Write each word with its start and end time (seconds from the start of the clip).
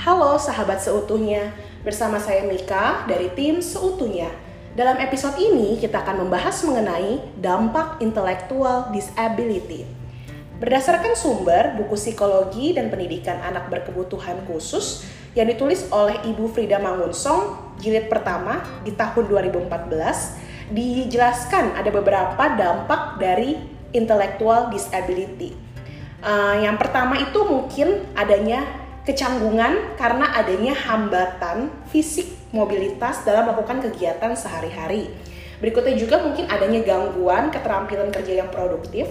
Halo 0.00 0.40
sahabat 0.40 0.80
seutuhnya, 0.80 1.52
bersama 1.84 2.16
saya 2.16 2.48
Mika 2.48 3.04
dari 3.04 3.28
tim 3.36 3.60
Seutuhnya. 3.60 4.32
Dalam 4.72 4.96
episode 4.96 5.36
ini 5.36 5.76
kita 5.76 6.00
akan 6.00 6.24
membahas 6.24 6.56
mengenai 6.64 7.20
dampak 7.36 8.00
intellectual 8.00 8.88
disability. 8.96 9.84
Berdasarkan 10.56 11.12
sumber 11.12 11.76
buku 11.76 12.00
psikologi 12.00 12.72
dan 12.72 12.88
pendidikan 12.88 13.44
anak 13.44 13.68
berkebutuhan 13.68 14.40
khusus 14.48 15.04
yang 15.36 15.52
ditulis 15.52 15.84
oleh 15.92 16.16
Ibu 16.32 16.48
Frida 16.48 16.80
Mangunsong, 16.80 17.76
jilid 17.76 18.08
pertama 18.08 18.64
di 18.80 18.96
tahun 18.96 19.28
2014, 19.28 20.72
dijelaskan 20.72 21.76
ada 21.76 21.92
beberapa 21.92 22.40
dampak 22.56 23.20
dari 23.20 23.52
intellectual 23.92 24.72
disability. 24.72 25.52
Uh, 26.24 26.56
yang 26.56 26.80
pertama 26.80 27.20
itu 27.20 27.44
mungkin 27.44 28.00
adanya 28.16 28.88
kecanggungan 29.10 29.98
karena 29.98 30.30
adanya 30.38 30.70
hambatan 30.70 31.66
fisik 31.90 32.30
mobilitas 32.54 33.26
dalam 33.26 33.50
melakukan 33.50 33.82
kegiatan 33.90 34.38
sehari-hari. 34.38 35.10
Berikutnya 35.58 35.98
juga 35.98 36.22
mungkin 36.22 36.46
adanya 36.46 36.80
gangguan 36.86 37.50
keterampilan 37.50 38.14
kerja 38.14 38.46
yang 38.46 38.48
produktif, 38.54 39.10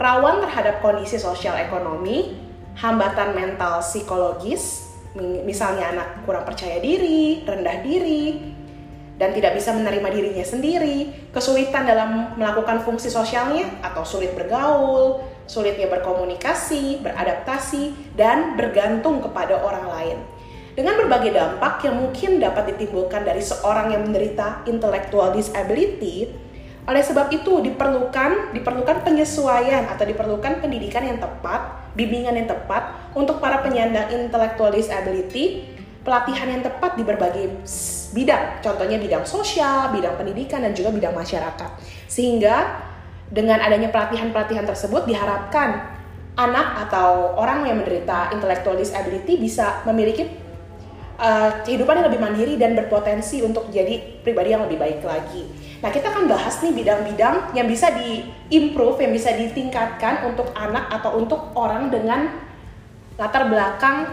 rawan 0.00 0.40
terhadap 0.42 0.80
kondisi 0.80 1.20
sosial 1.20 1.60
ekonomi, 1.60 2.40
hambatan 2.80 3.36
mental 3.36 3.84
psikologis, 3.84 4.88
misalnya 5.44 5.92
anak 5.92 6.08
kurang 6.24 6.48
percaya 6.48 6.80
diri, 6.80 7.44
rendah 7.44 7.84
diri, 7.84 8.56
dan 9.18 9.34
tidak 9.34 9.58
bisa 9.58 9.74
menerima 9.74 10.08
dirinya 10.14 10.46
sendiri, 10.46 11.30
kesulitan 11.34 11.84
dalam 11.84 12.38
melakukan 12.38 12.86
fungsi 12.86 13.10
sosialnya 13.10 13.66
atau 13.82 14.06
sulit 14.06 14.32
bergaul, 14.38 15.26
sulitnya 15.50 15.90
berkomunikasi, 15.90 17.02
beradaptasi, 17.02 18.14
dan 18.14 18.54
bergantung 18.54 19.18
kepada 19.18 19.58
orang 19.58 19.86
lain. 19.90 20.18
Dengan 20.78 20.94
berbagai 20.94 21.34
dampak 21.34 21.82
yang 21.82 21.98
mungkin 21.98 22.38
dapat 22.38 22.70
ditimbulkan 22.70 23.26
dari 23.26 23.42
seorang 23.42 23.90
yang 23.90 24.06
menderita 24.06 24.62
intellectual 24.70 25.34
disability, 25.34 26.30
oleh 26.86 27.02
sebab 27.02 27.28
itu 27.34 27.60
diperlukan 27.60 28.54
diperlukan 28.54 29.02
penyesuaian 29.02 29.90
atau 29.90 30.06
diperlukan 30.06 30.62
pendidikan 30.62 31.02
yang 31.02 31.18
tepat, 31.18 31.90
bimbingan 31.98 32.38
yang 32.38 32.46
tepat 32.46 32.94
untuk 33.18 33.42
para 33.42 33.60
penyandang 33.66 34.08
intellectual 34.14 34.70
disability, 34.70 35.66
pelatihan 36.06 36.46
yang 36.46 36.62
tepat 36.62 36.94
di 36.94 37.02
berbagai 37.02 37.66
bidang, 38.12 38.64
contohnya 38.64 38.96
bidang 38.96 39.24
sosial, 39.24 39.92
bidang 39.92 40.16
pendidikan 40.16 40.64
dan 40.64 40.72
juga 40.72 40.92
bidang 40.92 41.12
masyarakat. 41.12 41.70
Sehingga 42.08 42.80
dengan 43.28 43.60
adanya 43.60 43.92
pelatihan-pelatihan 43.92 44.64
tersebut 44.64 45.04
diharapkan 45.04 45.98
anak 46.38 46.88
atau 46.88 47.34
orang 47.34 47.66
yang 47.66 47.82
menderita 47.82 48.30
intellectual 48.32 48.78
disability 48.78 49.36
bisa 49.36 49.82
memiliki 49.84 50.24
uh, 51.18 51.66
kehidupan 51.66 51.98
yang 51.98 52.06
lebih 52.06 52.22
mandiri 52.22 52.54
dan 52.54 52.78
berpotensi 52.78 53.42
untuk 53.42 53.68
jadi 53.74 54.22
pribadi 54.22 54.54
yang 54.54 54.64
lebih 54.64 54.78
baik 54.78 55.02
lagi. 55.02 55.44
Nah, 55.78 55.90
kita 55.90 56.10
akan 56.10 56.26
bahas 56.26 56.58
nih 56.62 56.74
bidang-bidang 56.74 57.54
yang 57.54 57.66
bisa 57.66 57.90
diimprove, 57.94 58.98
yang 59.02 59.12
bisa 59.14 59.30
ditingkatkan 59.34 60.26
untuk 60.26 60.50
anak 60.54 60.90
atau 60.90 61.18
untuk 61.18 61.54
orang 61.54 61.90
dengan 61.90 62.26
latar 63.18 63.50
belakang 63.50 64.06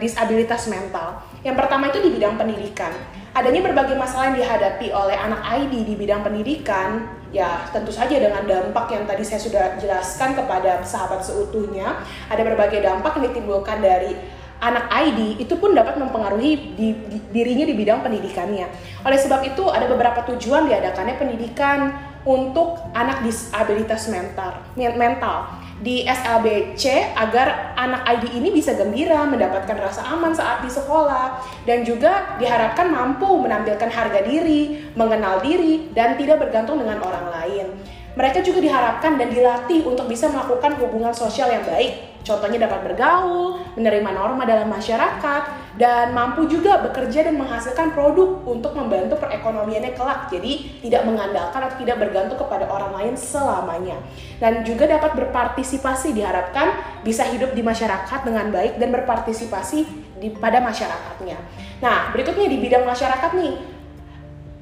disabilitas 0.00 0.64
mental. 0.72 1.20
Yang 1.44 1.56
pertama 1.60 1.92
itu 1.92 2.00
di 2.00 2.10
bidang 2.16 2.40
pendidikan. 2.40 2.90
Adanya 3.36 3.60
berbagai 3.60 4.00
masalah 4.00 4.32
yang 4.32 4.40
dihadapi 4.40 4.88
oleh 4.88 5.12
anak 5.12 5.44
ID 5.44 5.84
di 5.84 5.94
bidang 5.94 6.24
pendidikan, 6.24 7.04
ya 7.34 7.68
tentu 7.68 7.92
saja 7.92 8.16
dengan 8.16 8.48
dampak 8.48 8.88
yang 8.88 9.04
tadi 9.04 9.20
saya 9.26 9.42
sudah 9.44 9.64
jelaskan 9.76 10.32
kepada 10.32 10.80
sahabat 10.80 11.20
seutuhnya, 11.20 12.00
ada 12.32 12.40
berbagai 12.40 12.80
dampak 12.80 13.20
yang 13.20 13.28
ditimbulkan 13.28 13.84
dari 13.84 14.16
anak 14.64 14.88
ID 14.88 15.44
itu 15.44 15.52
pun 15.60 15.76
dapat 15.76 16.00
mempengaruhi 16.00 16.72
di, 16.72 16.88
di, 16.96 17.18
dirinya 17.28 17.68
di 17.68 17.74
bidang 17.76 18.00
pendidikannya. 18.00 18.70
Oleh 19.04 19.18
sebab 19.20 19.44
itu 19.44 19.68
ada 19.68 19.84
beberapa 19.84 20.24
tujuan 20.32 20.64
diadakannya 20.64 21.20
pendidikan 21.20 21.92
untuk 22.24 22.80
anak 22.96 23.20
disabilitas 23.20 24.08
mental. 24.08 24.64
mental 24.74 25.63
di 25.82 26.06
SLBC 26.06 27.14
agar 27.18 27.74
anak 27.74 28.06
ID 28.06 28.38
ini 28.38 28.54
bisa 28.54 28.78
gembira, 28.78 29.26
mendapatkan 29.26 29.74
rasa 29.74 30.06
aman 30.14 30.30
saat 30.30 30.62
di 30.62 30.70
sekolah, 30.70 31.40
dan 31.66 31.82
juga 31.82 32.38
diharapkan 32.38 32.92
mampu 32.92 33.26
menampilkan 33.26 33.90
harga 33.90 34.20
diri, 34.22 34.86
mengenal 34.94 35.42
diri, 35.42 35.90
dan 35.90 36.14
tidak 36.14 36.46
bergantung 36.46 36.78
dengan 36.78 37.02
orang 37.02 37.26
lain. 37.32 37.66
Mereka 38.14 38.46
juga 38.46 38.62
diharapkan 38.62 39.18
dan 39.18 39.34
dilatih 39.34 39.82
untuk 39.82 40.06
bisa 40.06 40.30
melakukan 40.30 40.78
hubungan 40.78 41.10
sosial 41.10 41.50
yang 41.50 41.66
baik, 41.66 42.14
Contohnya 42.24 42.64
dapat 42.64 42.80
bergaul, 42.88 43.60
menerima 43.76 44.10
norma 44.16 44.48
dalam 44.48 44.72
masyarakat, 44.72 45.42
dan 45.74 46.14
mampu 46.14 46.46
juga 46.46 46.78
bekerja 46.86 47.26
dan 47.26 47.34
menghasilkan 47.34 47.90
produk 47.98 48.46
untuk 48.46 48.78
membantu 48.78 49.18
perekonomiannya 49.18 49.98
kelak. 49.98 50.30
Jadi 50.30 50.82
tidak 50.86 51.02
mengandalkan 51.02 51.66
atau 51.66 51.76
tidak 51.82 51.98
bergantung 51.98 52.38
kepada 52.38 52.70
orang 52.70 52.94
lain 52.94 53.14
selamanya. 53.18 53.98
Dan 54.38 54.62
juga 54.62 54.86
dapat 54.86 55.18
berpartisipasi 55.18 56.14
diharapkan 56.14 57.02
bisa 57.02 57.26
hidup 57.26 57.58
di 57.58 57.62
masyarakat 57.66 58.20
dengan 58.22 58.54
baik 58.54 58.78
dan 58.78 58.94
berpartisipasi 58.94 59.78
di, 60.22 60.30
pada 60.38 60.62
masyarakatnya. 60.62 61.38
Nah, 61.82 62.14
berikutnya 62.14 62.46
di 62.46 62.58
bidang 62.62 62.86
masyarakat 62.86 63.30
nih, 63.34 63.54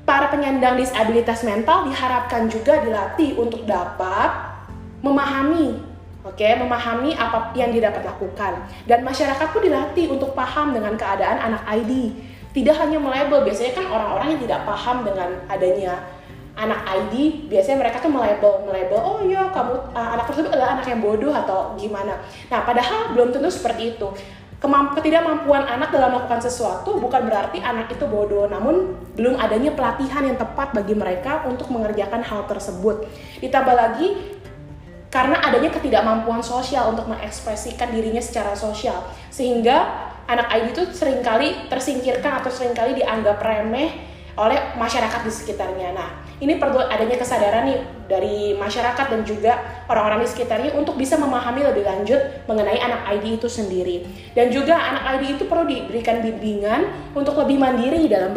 para 0.08 0.32
penyandang 0.32 0.80
disabilitas 0.80 1.44
mental 1.44 1.92
diharapkan 1.92 2.48
juga 2.48 2.80
dilatih 2.80 3.36
untuk 3.36 3.68
dapat 3.68 4.48
memahami 5.04 5.91
Oke, 6.22 6.46
memahami 6.54 7.18
apa 7.18 7.50
yang 7.58 7.74
didapat 7.74 8.06
lakukan. 8.06 8.62
Dan 8.86 9.02
masyarakat 9.02 9.42
pun 9.50 9.58
dilatih 9.58 10.06
untuk 10.06 10.38
paham 10.38 10.70
dengan 10.70 10.94
keadaan 10.94 11.50
anak 11.50 11.66
ID. 11.66 12.14
Tidak 12.54 12.76
hanya 12.78 13.02
melabel, 13.02 13.42
biasanya 13.42 13.74
kan 13.74 13.86
orang-orang 13.90 14.38
yang 14.38 14.40
tidak 14.46 14.60
paham 14.62 15.02
dengan 15.02 15.34
adanya 15.50 15.98
anak 16.52 16.84
ID, 16.84 17.48
biasanya 17.48 17.80
mereka 17.80 17.96
tuh 17.98 18.12
melabel, 18.12 18.60
melabel, 18.68 19.00
oh 19.00 19.24
iya 19.24 19.48
kamu 19.50 19.72
uh, 19.96 20.08
anak 20.14 20.28
tersebut 20.28 20.52
adalah 20.52 20.76
anak 20.78 20.86
yang 20.86 21.00
bodoh 21.00 21.32
atau 21.32 21.72
gimana. 21.80 22.20
Nah, 22.52 22.60
padahal 22.62 23.16
belum 23.16 23.32
tentu 23.32 23.48
seperti 23.48 23.96
itu. 23.96 24.08
Kemamp 24.62 24.94
ketidakmampuan 24.94 25.66
anak 25.66 25.90
dalam 25.90 26.14
melakukan 26.14 26.38
sesuatu 26.38 26.94
bukan 27.02 27.26
berarti 27.26 27.58
anak 27.58 27.90
itu 27.90 28.06
bodoh, 28.06 28.46
namun 28.46 28.94
belum 29.18 29.34
adanya 29.34 29.74
pelatihan 29.74 30.22
yang 30.22 30.38
tepat 30.38 30.70
bagi 30.70 30.94
mereka 30.94 31.42
untuk 31.50 31.66
mengerjakan 31.66 32.22
hal 32.22 32.46
tersebut. 32.46 33.10
Ditambah 33.42 33.74
lagi 33.74 34.38
karena 35.12 35.36
adanya 35.44 35.68
ketidakmampuan 35.68 36.40
sosial 36.40 36.88
untuk 36.96 37.04
mengekspresikan 37.04 37.92
dirinya 37.92 38.24
secara 38.24 38.56
sosial 38.56 39.04
sehingga 39.28 40.08
anak 40.24 40.48
ID 40.48 40.72
itu 40.72 40.82
sering 40.96 41.20
kali 41.20 41.68
tersingkirkan 41.68 42.40
atau 42.40 42.48
sering 42.48 42.72
kali 42.72 42.96
dianggap 42.96 43.36
remeh 43.44 44.10
oleh 44.32 44.56
masyarakat 44.80 45.28
di 45.28 45.32
sekitarnya. 45.32 45.92
Nah, 45.92 46.24
ini 46.40 46.56
perlu 46.56 46.80
adanya 46.80 47.20
kesadaran 47.20 47.68
nih 47.68 47.80
dari 48.08 48.56
masyarakat 48.56 49.12
dan 49.12 49.28
juga 49.28 49.84
orang-orang 49.92 50.24
di 50.24 50.28
sekitarnya 50.32 50.72
untuk 50.72 50.96
bisa 50.96 51.20
memahami 51.20 51.60
lebih 51.68 51.84
lanjut 51.84 52.16
mengenai 52.48 52.80
anak 52.80 53.12
ID 53.12 53.36
itu 53.36 53.52
sendiri. 53.52 54.08
Dan 54.32 54.48
juga 54.48 54.80
anak 54.80 55.20
ID 55.20 55.36
itu 55.36 55.44
perlu 55.44 55.68
diberikan 55.68 56.24
bimbingan 56.24 57.12
untuk 57.12 57.36
lebih 57.44 57.60
mandiri 57.60 58.08
dalam 58.08 58.32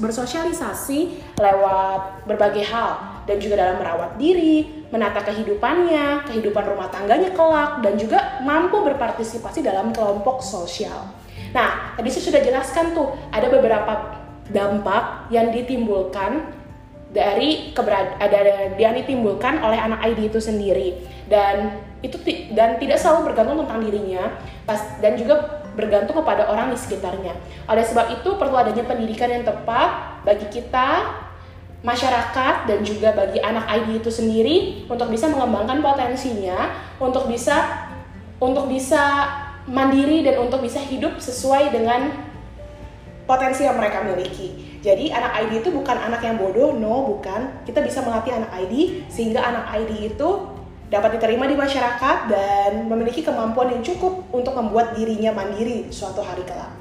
bersosialisasi 0.00 0.98
lewat 1.36 2.24
berbagai 2.24 2.64
hal 2.72 3.09
dan 3.28 3.36
juga 3.40 3.54
dalam 3.60 3.76
merawat 3.80 4.16
diri, 4.16 4.84
menata 4.90 5.24
kehidupannya, 5.24 6.28
kehidupan 6.28 6.64
rumah 6.66 6.88
tangganya 6.88 7.30
kelak 7.32 7.80
dan 7.84 7.94
juga 7.96 8.40
mampu 8.42 8.80
berpartisipasi 8.84 9.64
dalam 9.64 9.94
kelompok 9.94 10.42
sosial. 10.42 11.10
Nah, 11.50 11.94
tadi 11.98 12.08
saya 12.12 12.24
sudah 12.30 12.40
jelaskan 12.42 12.94
tuh 12.94 13.14
ada 13.30 13.46
beberapa 13.50 13.92
dampak 14.50 15.30
yang 15.30 15.54
ditimbulkan 15.54 16.60
dari 17.10 17.74
keberad 17.74 18.22
ada 18.22 18.70
yang 18.78 18.94
ditimbulkan 18.94 19.58
oleh 19.66 19.78
anak 19.78 19.98
ID 20.14 20.30
itu 20.30 20.38
sendiri 20.38 20.94
dan 21.26 21.82
itu 22.06 22.22
dan 22.54 22.78
tidak 22.78 23.02
selalu 23.02 23.34
bergantung 23.34 23.66
tentang 23.66 23.82
dirinya 23.82 24.30
pas 24.62 24.78
dan 25.02 25.18
juga 25.18 25.60
bergantung 25.74 26.22
kepada 26.22 26.50
orang 26.50 26.70
di 26.70 26.78
sekitarnya. 26.78 27.34
Oleh 27.66 27.82
sebab 27.86 28.14
itu 28.14 28.30
perlu 28.38 28.54
adanya 28.58 28.86
pendidikan 28.86 29.30
yang 29.30 29.42
tepat 29.46 30.22
bagi 30.26 30.46
kita 30.50 31.18
masyarakat 31.80 32.68
dan 32.68 32.78
juga 32.84 33.16
bagi 33.16 33.40
anak 33.40 33.64
ID 33.64 34.04
itu 34.04 34.10
sendiri 34.12 34.56
untuk 34.84 35.08
bisa 35.08 35.32
mengembangkan 35.32 35.80
potensinya, 35.80 36.76
untuk 37.00 37.24
bisa 37.28 37.88
untuk 38.40 38.68
bisa 38.68 39.28
mandiri 39.68 40.24
dan 40.24 40.40
untuk 40.40 40.64
bisa 40.64 40.80
hidup 40.80 41.20
sesuai 41.20 41.72
dengan 41.72 42.12
potensi 43.28 43.64
yang 43.64 43.76
mereka 43.76 44.02
miliki. 44.04 44.80
Jadi 44.80 45.12
anak 45.12 45.44
ID 45.44 45.60
itu 45.60 45.70
bukan 45.70 45.92
anak 45.92 46.24
yang 46.24 46.40
bodoh, 46.40 46.72
no 46.72 47.04
bukan. 47.04 47.64
Kita 47.68 47.84
bisa 47.84 48.00
melatih 48.00 48.32
anak 48.32 48.50
ID 48.64 49.06
sehingga 49.12 49.44
anak 49.44 49.76
ID 49.76 50.16
itu 50.16 50.28
dapat 50.90 51.16
diterima 51.20 51.46
di 51.46 51.54
masyarakat 51.54 52.16
dan 52.26 52.90
memiliki 52.90 53.22
kemampuan 53.22 53.70
yang 53.70 53.84
cukup 53.84 54.26
untuk 54.34 54.56
membuat 54.58 54.98
dirinya 54.98 55.30
mandiri 55.30 55.86
suatu 55.94 56.24
hari 56.24 56.42
kelak. 56.42 56.72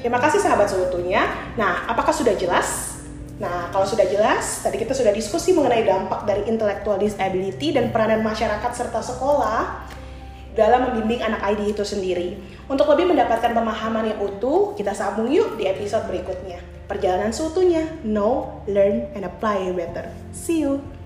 Terima 0.00 0.16
kasih 0.16 0.40
sahabat 0.40 0.72
seutuhnya. 0.72 1.28
Nah, 1.60 1.84
apakah 1.84 2.14
sudah 2.14 2.32
jelas? 2.32 2.89
Nah, 3.40 3.72
kalau 3.72 3.88
sudah 3.88 4.04
jelas, 4.04 4.60
tadi 4.60 4.76
kita 4.76 4.92
sudah 4.92 5.16
diskusi 5.16 5.56
mengenai 5.56 5.88
dampak 5.88 6.28
dari 6.28 6.44
intellectual 6.44 7.00
disability 7.00 7.72
dan 7.72 7.88
peranan 7.88 8.20
masyarakat 8.20 8.68
serta 8.76 9.00
sekolah 9.00 9.88
dalam 10.52 10.92
membimbing 10.92 11.24
anak 11.24 11.40
ID 11.56 11.72
itu 11.72 11.80
sendiri. 11.80 12.36
Untuk 12.68 12.84
lebih 12.92 13.08
mendapatkan 13.08 13.56
pemahaman 13.56 14.12
yang 14.12 14.20
utuh, 14.20 14.76
kita 14.76 14.92
sambung 14.92 15.32
yuk 15.32 15.56
di 15.56 15.64
episode 15.64 16.04
berikutnya. 16.04 16.60
Perjalanan 16.84 17.32
seutuhnya, 17.32 17.88
know, 18.04 18.60
learn, 18.68 19.08
and 19.16 19.24
apply 19.24 19.72
better. 19.72 20.04
See 20.36 20.60
you! 20.60 20.99